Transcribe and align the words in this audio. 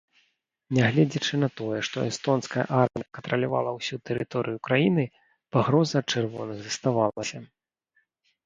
Нягледзячы 0.77 1.35
на 1.43 1.49
тое, 1.59 1.79
што 1.87 2.05
эстонская 2.11 2.63
армія 2.79 3.07
кантралявала 3.17 3.75
ўсю 3.77 3.95
тэрыторыю 4.11 4.57
краіны, 4.69 5.03
пагроза 5.57 5.95
ад 6.03 6.07
чырвоных 6.17 6.57
заставалася. 6.71 7.39